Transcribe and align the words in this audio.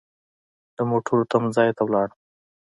د 0.75 0.77
موټرو 0.89 1.29
تم 1.31 1.43
ځای 1.55 1.69
ته 1.77 1.81
ولاړم. 1.85 2.19